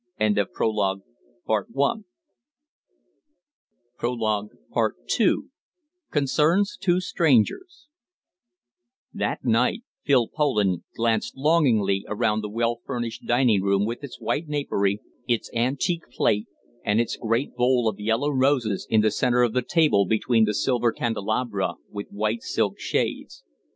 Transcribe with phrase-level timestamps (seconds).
[0.19, 0.33] II
[6.11, 7.87] CONCERNS TWO STRANGERS
[9.13, 14.47] That night Phil Poland glanced longingly around the well furnished dining room with its white
[14.47, 16.47] napery, its antique plate,
[16.83, 20.55] and its great bowl of yellow roses in the centre of the table between the
[20.55, 23.43] silver candelabra with white silk shades.